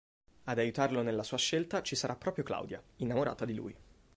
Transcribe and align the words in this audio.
Ad 0.45 0.57
aiutarlo 0.57 1.03
nella 1.03 1.21
sua 1.21 1.37
scelta 1.37 1.83
ci 1.83 1.95
sarà 1.95 2.15
proprio 2.15 2.43
Claudia, 2.43 2.81
innamorata 2.95 3.45
di 3.45 3.53
lui. 3.53 3.75